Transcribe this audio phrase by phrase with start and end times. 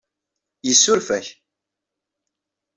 [0.67, 1.27] Yessuref-ak.